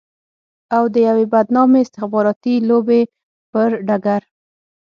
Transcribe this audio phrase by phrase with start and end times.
[0.75, 3.01] او د يوې بدنامې استخباراتي لوبې
[3.51, 4.21] پر ډګر.